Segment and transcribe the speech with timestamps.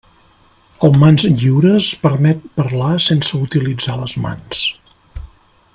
[0.87, 4.65] El mans lliures permet parlar sense utilitzar les mans.